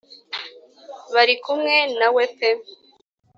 barikumwe 1.13 1.75
na 1.99 2.07
we 2.15 2.23
pe 2.37 2.49